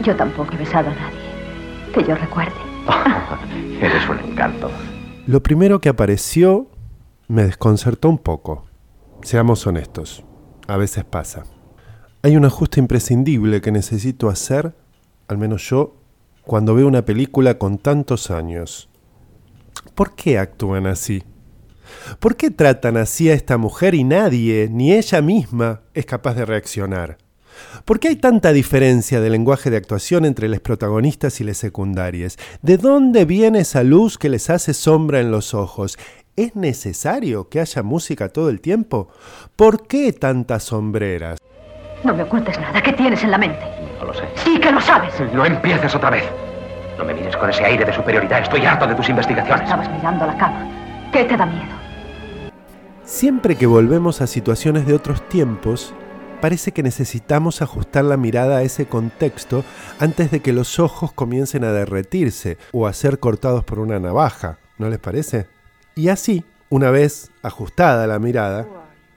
[0.02, 1.18] Yo tampoco he besado a nadie.
[1.92, 2.54] Que yo recuerde.
[3.80, 4.70] Eres un encanto.
[5.26, 6.68] Lo primero que apareció
[7.28, 8.64] me desconcertó un poco.
[9.22, 10.24] Seamos honestos,
[10.66, 11.44] a veces pasa.
[12.22, 14.74] Hay un ajuste imprescindible que necesito hacer,
[15.28, 15.97] al menos yo,
[16.48, 18.88] cuando veo una película con tantos años.
[19.94, 21.22] ¿Por qué actúan así?
[22.20, 26.46] ¿Por qué tratan así a esta mujer y nadie, ni ella misma, es capaz de
[26.46, 27.18] reaccionar?
[27.84, 32.38] ¿Por qué hay tanta diferencia de lenguaje de actuación entre los protagonistas y las secundarias?
[32.62, 35.98] ¿De dónde viene esa luz que les hace sombra en los ojos?
[36.34, 39.10] ¿Es necesario que haya música todo el tiempo?
[39.54, 41.38] ¿Por qué tantas sombreras?
[42.04, 42.82] No me ocultes nada.
[42.82, 43.77] ¿Qué tienes en la mente?
[44.08, 44.26] No lo sé.
[44.36, 45.12] Sí que lo sabes.
[45.34, 46.24] No empieces otra vez.
[46.96, 48.40] No me mires con ese aire de superioridad.
[48.40, 49.64] Estoy harto de tus investigaciones.
[49.64, 50.66] Estabas mirando la cama.
[51.12, 51.76] ¿Qué te da miedo?
[53.04, 55.92] Siempre que volvemos a situaciones de otros tiempos,
[56.40, 59.62] parece que necesitamos ajustar la mirada a ese contexto
[60.00, 64.58] antes de que los ojos comiencen a derretirse o a ser cortados por una navaja.
[64.78, 65.48] ¿No les parece?
[65.94, 68.66] Y así, una vez ajustada la mirada,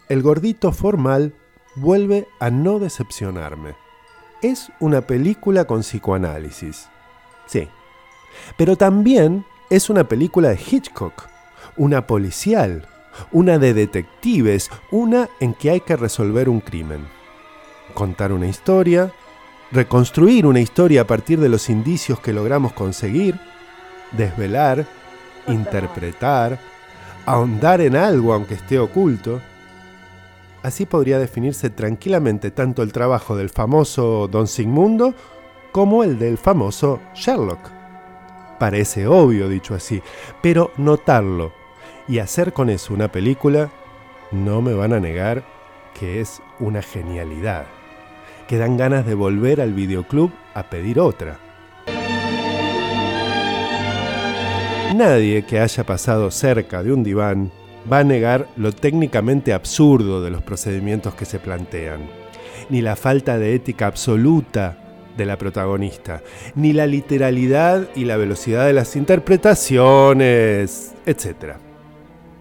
[0.10, 1.34] el gordito formal
[1.78, 3.76] vuelve a no decepcionarme.
[4.42, 6.90] Es una película con psicoanálisis.
[7.46, 7.68] Sí.
[8.58, 11.28] Pero también es una película de Hitchcock,
[11.78, 12.88] una policial,
[13.32, 17.08] una de detectives, una en que hay que resolver un crimen.
[17.94, 19.12] Contar una historia,
[19.72, 23.40] reconstruir una historia a partir de los indicios que logramos conseguir,
[24.12, 24.86] desvelar,
[25.48, 26.60] interpretar,
[27.26, 29.42] ahondar en algo aunque esté oculto.
[30.64, 35.16] Así podría definirse tranquilamente tanto el trabajo del famoso Don Sigmundo
[35.72, 37.72] como el del famoso Sherlock.
[38.60, 40.04] Parece obvio dicho así,
[40.42, 41.52] pero notarlo
[42.08, 43.72] y hacer con eso una película,
[44.32, 45.44] no me van a negar
[46.00, 47.66] que es una genialidad,
[48.48, 51.40] que dan ganas de volver al videoclub a pedir otra.
[54.96, 57.52] Nadie que haya pasado cerca de un diván
[57.92, 62.02] va a negar lo técnicamente absurdo de los procedimientos que se plantean,
[62.70, 64.78] ni la falta de ética absoluta
[65.18, 66.22] de la protagonista,
[66.56, 71.56] ni la literalidad y la velocidad de las interpretaciones, etc.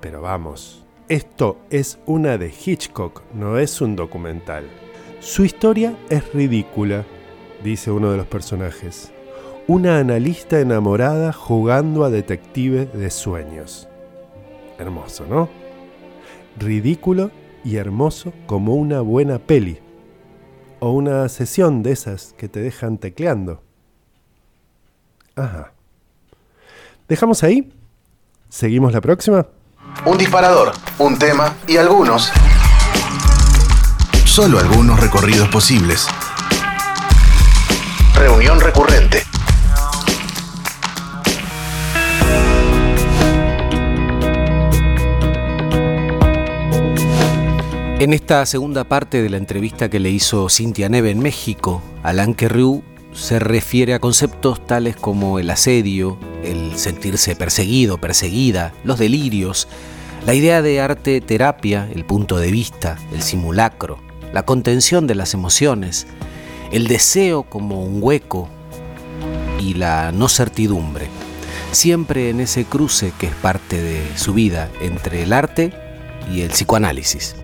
[0.00, 4.64] Pero vamos, esto es una de Hitchcock, no es un documental.
[5.20, 7.04] Su historia es ridícula,
[7.62, 9.12] dice uno de los personajes.
[9.66, 13.89] Una analista enamorada jugando a detective de sueños.
[14.80, 15.50] Hermoso, ¿no?
[16.58, 17.30] Ridículo
[17.62, 19.78] y hermoso como una buena peli.
[20.78, 23.62] O una sesión de esas que te dejan tecleando.
[25.36, 25.74] Ajá.
[27.08, 27.70] ¿Dejamos ahí?
[28.48, 29.46] ¿Seguimos la próxima?
[30.06, 32.32] Un disparador, un tema y algunos.
[34.24, 36.08] Solo algunos recorridos posibles.
[38.14, 39.29] Reunión recurrente.
[48.00, 52.34] En esta segunda parte de la entrevista que le hizo Cintia Neve en México, Alain
[52.34, 52.82] Querriu
[53.12, 59.68] se refiere a conceptos tales como el asedio, el sentirse perseguido, perseguida, los delirios,
[60.24, 63.98] la idea de arte terapia, el punto de vista, el simulacro,
[64.32, 66.06] la contención de las emociones,
[66.72, 68.48] el deseo como un hueco
[69.60, 71.08] y la no certidumbre,
[71.70, 75.74] siempre en ese cruce que es parte de su vida entre el arte
[76.32, 77.36] y el psicoanálisis.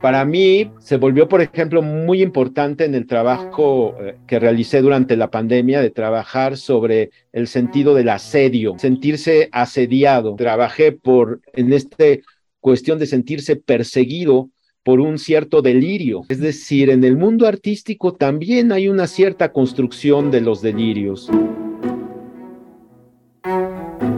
[0.00, 5.14] Para mí se volvió, por ejemplo, muy importante en el trabajo eh, que realicé durante
[5.14, 10.34] la pandemia de trabajar sobre el sentido del asedio, sentirse asediado.
[10.36, 12.04] Trabajé por en esta
[12.60, 14.48] cuestión de sentirse perseguido
[14.82, 16.22] por un cierto delirio.
[16.30, 21.30] Es decir, en el mundo artístico también hay una cierta construcción de los delirios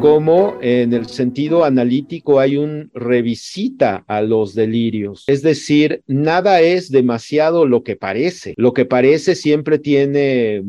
[0.01, 5.24] como en el sentido analítico hay un revisita a los delirios.
[5.26, 8.55] Es decir, nada es demasiado lo que parece.
[8.57, 10.62] Lo que parece siempre tiene,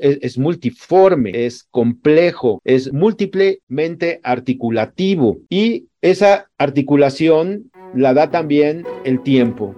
[0.00, 9.74] es, multiforme, es complejo, es múltiplemente articulativo y esa articulación la da también el tiempo.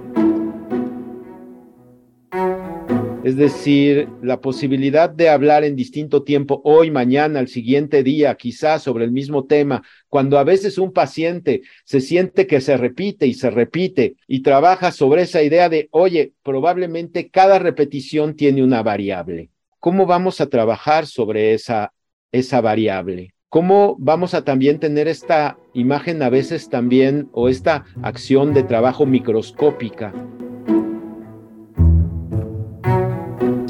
[3.28, 8.82] Es decir, la posibilidad de hablar en distinto tiempo, hoy, mañana, el siguiente día, quizás
[8.82, 13.34] sobre el mismo tema, cuando a veces un paciente se siente que se repite y
[13.34, 19.50] se repite y trabaja sobre esa idea de, oye, probablemente cada repetición tiene una variable.
[19.78, 21.92] ¿Cómo vamos a trabajar sobre esa,
[22.32, 23.34] esa variable?
[23.50, 29.04] ¿Cómo vamos a también tener esta imagen a veces también o esta acción de trabajo
[29.04, 30.14] microscópica?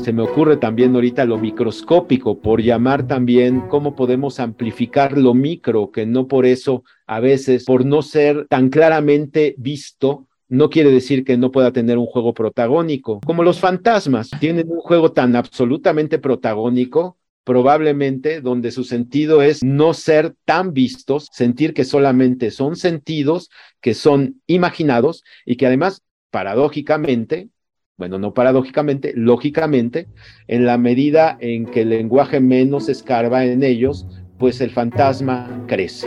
[0.09, 5.91] Se me ocurre también ahorita lo microscópico, por llamar también cómo podemos amplificar lo micro,
[5.91, 11.27] que no por eso a veces, por no ser tan claramente visto, no quiere decir
[11.27, 13.21] que no pueda tener un juego protagónico.
[13.27, 19.93] Como los fantasmas tienen un juego tan absolutamente protagónico, probablemente donde su sentido es no
[19.93, 23.51] ser tan vistos, sentir que solamente son sentidos,
[23.83, 26.01] que son imaginados y que además,
[26.31, 27.51] paradójicamente,
[27.99, 30.07] bueno, no paradójicamente, lógicamente,
[30.47, 34.07] en la medida en que el lenguaje menos escarba en ellos,
[34.39, 36.07] pues el fantasma crece.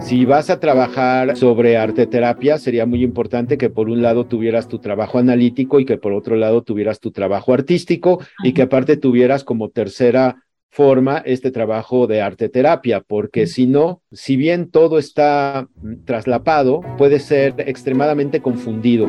[0.00, 4.66] Si vas a trabajar sobre arte terapia, sería muy importante que por un lado tuvieras
[4.66, 8.96] tu trabajo analítico y que por otro lado tuvieras tu trabajo artístico y que aparte
[8.96, 10.42] tuvieras como tercera
[10.72, 15.68] forma este trabajo de arte terapia, porque si no, si bien todo está
[16.06, 19.06] traslapado, puede ser extremadamente confundido.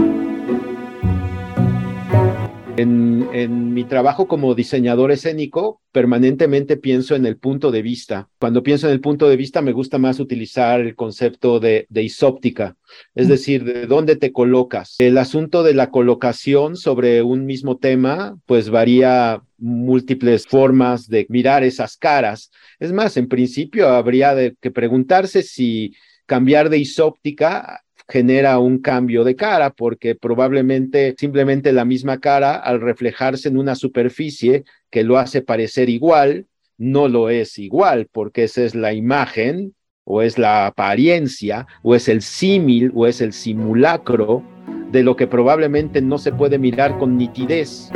[2.75, 8.29] En, en, mi trabajo como diseñador escénico, permanentemente pienso en el punto de vista.
[8.39, 12.01] Cuando pienso en el punto de vista, me gusta más utilizar el concepto de, de
[12.01, 12.75] isóptica,
[13.13, 14.95] es decir, de dónde te colocas.
[14.97, 21.63] El asunto de la colocación sobre un mismo tema, pues varía múltiples formas de mirar
[21.63, 22.49] esas caras.
[22.79, 25.93] Es más, en principio habría de que preguntarse si
[26.25, 32.81] cambiar de isóptica genera un cambio de cara, porque probablemente simplemente la misma cara, al
[32.81, 36.45] reflejarse en una superficie que lo hace parecer igual,
[36.77, 39.73] no lo es igual, porque esa es la imagen
[40.05, 44.43] o es la apariencia, o es el símil, o es el simulacro
[44.91, 47.89] de lo que probablemente no se puede mirar con nitidez.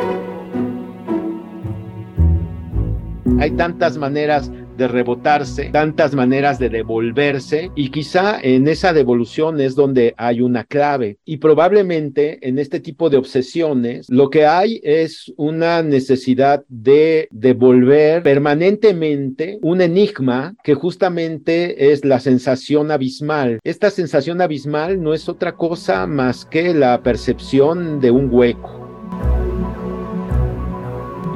[3.39, 9.75] Hay tantas maneras de rebotarse, tantas maneras de devolverse y quizá en esa devolución es
[9.75, 15.33] donde hay una clave y probablemente en este tipo de obsesiones lo que hay es
[15.37, 23.59] una necesidad de devolver permanentemente un enigma que justamente es la sensación abismal.
[23.63, 28.76] Esta sensación abismal no es otra cosa más que la percepción de un hueco.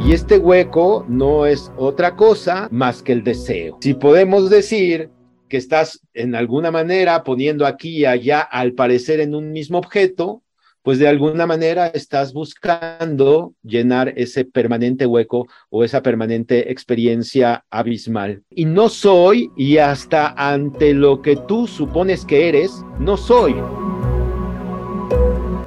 [0.04, 3.78] Y este hueco no es otra cosa más que el deseo.
[3.82, 5.10] Si podemos decir
[5.48, 10.42] que estás en alguna manera poniendo aquí y allá al parecer en un mismo objeto,
[10.82, 18.42] pues de alguna manera estás buscando llenar ese permanente hueco o esa permanente experiencia abismal.
[18.50, 23.54] Y no soy, y hasta ante lo que tú supones que eres, no soy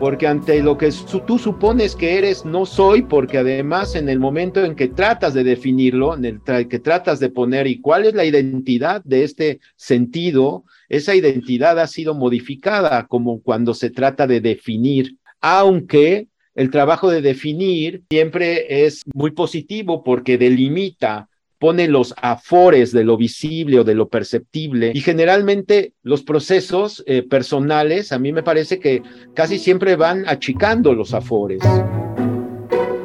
[0.05, 0.91] porque ante lo que
[1.27, 5.45] tú supones que eres, no soy, porque además en el momento en que tratas de
[5.45, 10.65] definirlo, en el que tratas de poner y cuál es la identidad de este sentido,
[10.91, 17.23] esa identidad ha sido modificada como cuando se trata de definir, aunque el trabajo de
[17.23, 21.31] definir siempre es muy positivo porque delimita
[21.65, 27.23] pone los afores de lo visible o de lo perceptible y generalmente los procesos eh,
[27.23, 29.03] personales a mí me parece que
[29.33, 31.62] casi siempre van achicando los afores.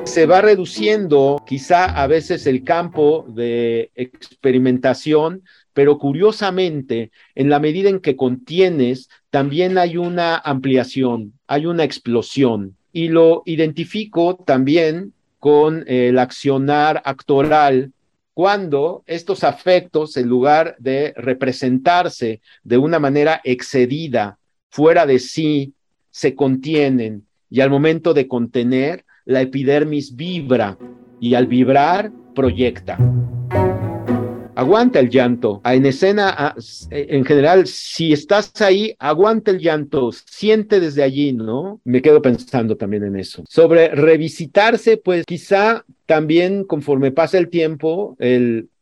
[0.04, 7.90] Se va reduciendo quizá a veces el campo de experimentación, pero curiosamente, en la medida
[7.90, 12.76] en que contienes, también hay una ampliación, hay una explosión.
[12.92, 17.94] Y lo identifico también con el accionar actoral
[18.40, 25.74] cuando estos afectos, en lugar de representarse de una manera excedida, fuera de sí,
[26.10, 30.78] se contienen y al momento de contener, la epidermis vibra
[31.20, 32.98] y al vibrar proyecta
[34.60, 35.62] aguanta el llanto.
[35.64, 36.54] En escena,
[36.90, 41.80] en general, si estás ahí, aguanta el llanto, siente desde allí, ¿no?
[41.86, 43.44] Me quedo pensando también en eso.
[43.48, 48.18] Sobre revisitarse, pues quizá también conforme pasa el tiempo,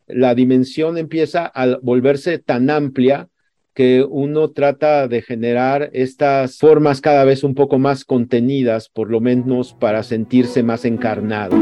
[0.07, 3.27] la dimensión empieza a volverse tan amplia
[3.75, 9.21] que uno trata de generar estas formas cada vez un poco más contenidas, por lo
[9.21, 11.55] menos para sentirse más encarnado.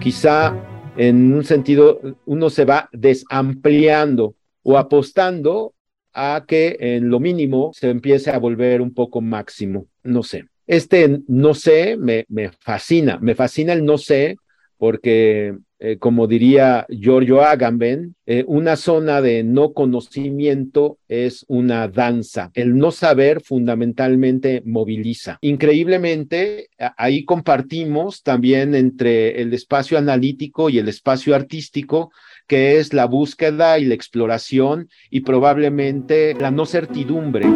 [0.00, 0.56] Quizá
[0.98, 5.74] en un sentido, uno se va desampliando o apostando
[6.12, 9.86] a que en lo mínimo se empiece a volver un poco máximo.
[10.02, 10.46] No sé.
[10.66, 14.36] Este no sé me, me fascina, me fascina el no sé
[14.78, 22.50] porque eh, como diría Giorgio Agamben, eh, una zona de no conocimiento es una danza.
[22.54, 25.38] El no saber fundamentalmente moviliza.
[25.40, 32.10] Increíblemente, ahí compartimos también entre el espacio analítico y el espacio artístico,
[32.48, 37.46] que es la búsqueda y la exploración y probablemente la no certidumbre.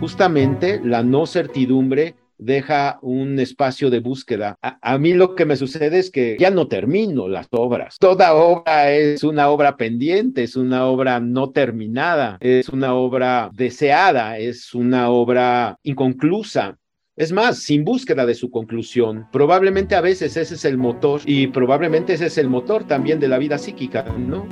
[0.00, 4.58] Justamente la no certidumbre deja un espacio de búsqueda.
[4.60, 7.96] A, mí lo que me sucede es que ya no termino las obras.
[7.98, 14.38] Toda obra es una obra pendiente, es una obra no terminada, es una obra deseada,
[14.38, 16.78] es una obra inconclusa.
[17.16, 19.26] Es más, sin búsqueda de su conclusión.
[19.32, 23.28] Probablemente a veces ese es el motor y probablemente ese es el motor también de
[23.28, 24.46] la vida psíquica, ¿no?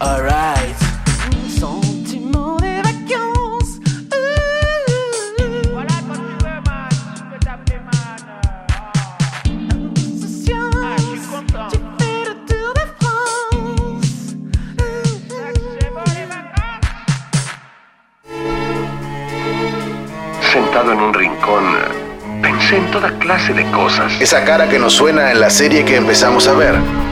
[0.00, 0.76] Alright.
[1.48, 3.80] Sentiment des vacances.
[5.72, 6.88] Voilà quand tu veux, man.
[7.14, 8.20] Tu peux t'appeler man.
[9.46, 10.74] Insouciance.
[10.98, 11.68] je suis content.
[11.70, 14.34] Tu fais le tour de France.
[20.52, 21.64] Sentado en un rincón,
[22.42, 24.12] pensé en toda clase de cosas.
[24.20, 27.05] Esa cara que nos suena en la serie que empezamos a ver.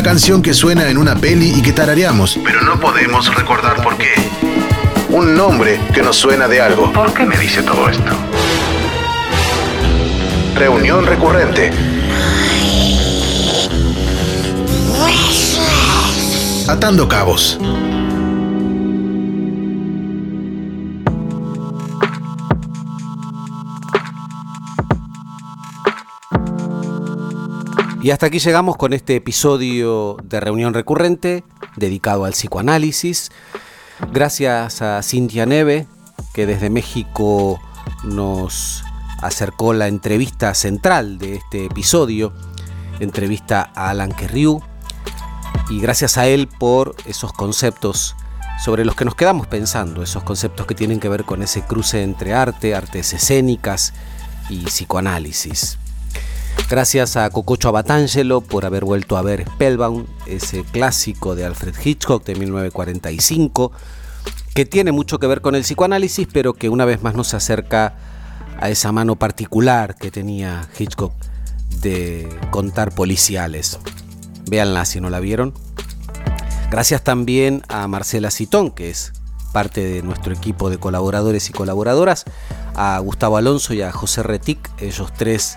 [0.00, 3.98] Una canción que suena en una peli y que tarareamos, pero no podemos recordar por
[3.98, 4.08] qué.
[5.10, 6.90] Un nombre que nos suena de algo.
[6.90, 8.10] ¿Por qué me dice todo esto?
[10.54, 11.70] Reunión recurrente.
[16.66, 17.58] Atando cabos.
[28.10, 31.44] Y hasta aquí llegamos con este episodio de reunión recurrente
[31.76, 33.30] dedicado al psicoanálisis.
[34.12, 35.86] Gracias a Cintia Neve,
[36.34, 37.60] que desde México
[38.02, 38.82] nos
[39.22, 42.32] acercó la entrevista central de este episodio,
[42.98, 44.60] entrevista a Alan Kerriou.
[45.68, 48.16] Y gracias a él por esos conceptos
[48.64, 52.02] sobre los que nos quedamos pensando, esos conceptos que tienen que ver con ese cruce
[52.02, 53.94] entre arte, artes escénicas
[54.48, 55.78] y psicoanálisis.
[56.68, 62.24] Gracias a Cococho Abatangelo por haber vuelto a ver Spellbound, ese clásico de Alfred Hitchcock
[62.24, 63.72] de 1945,
[64.54, 67.94] que tiene mucho que ver con el psicoanálisis, pero que una vez más nos acerca
[68.60, 71.12] a esa mano particular que tenía Hitchcock
[71.80, 73.78] de contar policiales.
[74.48, 75.54] Véanla si no la vieron.
[76.70, 79.12] Gracias también a Marcela Citón, que es
[79.52, 82.24] parte de nuestro equipo de colaboradores y colaboradoras,
[82.74, 85.56] a Gustavo Alonso y a José Retic, ellos tres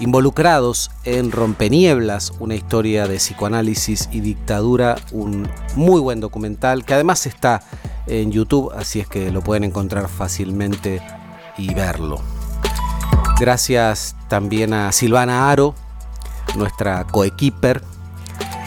[0.00, 7.26] involucrados en Rompenieblas, una historia de psicoanálisis y dictadura, un muy buen documental que además
[7.26, 7.62] está
[8.06, 11.02] en YouTube, así es que lo pueden encontrar fácilmente
[11.56, 12.20] y verlo.
[13.38, 15.74] Gracias también a Silvana Aro,
[16.56, 17.82] nuestra coequiper,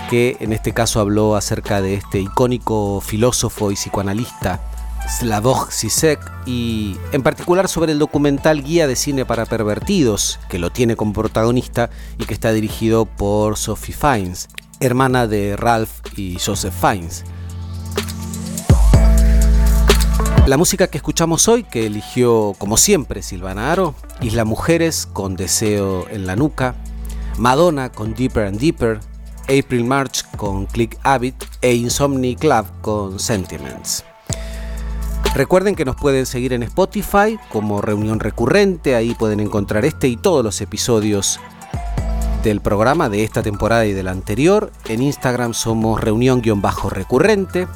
[0.10, 4.62] que en este caso habló acerca de este icónico filósofo y psicoanalista
[5.08, 10.72] Slavoj Zizek y en particular sobre el documental Guía de Cine para Pervertidos, que lo
[10.72, 14.50] tiene como protagonista y que está dirigido por Sophie Fiennes,
[14.80, 17.24] hermana de Ralph y Joseph Fiennes.
[20.48, 26.08] La música que escuchamos hoy, que eligió como siempre Silvana Aro, Isla Mujeres con Deseo
[26.10, 26.76] en la Nuca,
[27.38, 29.00] Madonna con Deeper and Deeper,
[29.44, 34.04] April March con Click Habit e Insomni Club con Sentiments.
[35.36, 40.16] Recuerden que nos pueden seguir en Spotify como reunión recurrente, ahí pueden encontrar este y
[40.16, 41.42] todos los episodios
[42.42, 44.72] del programa de esta temporada y de la anterior.
[44.88, 47.68] En Instagram somos reunión-recurrente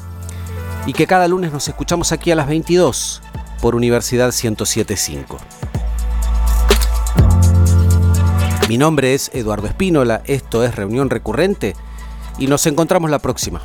[0.86, 3.20] y que cada lunes nos escuchamos aquí a las 22
[3.60, 5.36] por Universidad 1075.
[8.70, 11.76] Mi nombre es Eduardo Espínola, esto es Reunión Recurrente
[12.38, 13.60] y nos encontramos la próxima.